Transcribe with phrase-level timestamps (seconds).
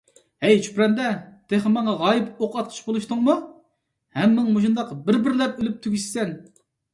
[0.43, 1.09] ھەي چۈپرەندە،
[1.51, 3.35] تېخى ماڭا غايىب ئوق ئاتقۇچى بولۇشتۇڭمۇ،
[4.21, 6.35] ھەممىڭ مۇشۇنداق بىر- بىرلەپ ئۆلۈپ تۈگىشىسەن!